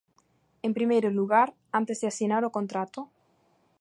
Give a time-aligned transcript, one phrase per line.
[0.67, 1.47] En primeiro lugar,
[1.79, 3.01] antes de asinar o contrato.